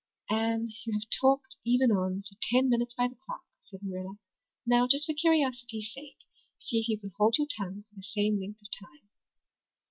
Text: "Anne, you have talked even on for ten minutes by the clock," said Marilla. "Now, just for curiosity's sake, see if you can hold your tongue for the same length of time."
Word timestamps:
"Anne, 0.31 0.71
you 0.83 0.93
have 0.93 1.07
talked 1.11 1.57
even 1.63 1.91
on 1.91 2.23
for 2.23 2.35
ten 2.41 2.67
minutes 2.67 2.95
by 2.95 3.07
the 3.07 3.13
clock," 3.23 3.43
said 3.65 3.81
Marilla. 3.83 4.15
"Now, 4.65 4.87
just 4.87 5.05
for 5.05 5.13
curiosity's 5.13 5.93
sake, 5.93 6.17
see 6.57 6.79
if 6.79 6.87
you 6.89 6.97
can 6.97 7.11
hold 7.19 7.37
your 7.37 7.45
tongue 7.55 7.83
for 7.87 7.95
the 7.97 8.01
same 8.01 8.39
length 8.39 8.63
of 8.63 8.67
time." 8.71 9.09